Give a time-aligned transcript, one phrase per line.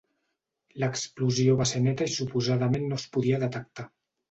[0.83, 3.89] L'explosió va ser neta i suposadament no es podia detectar.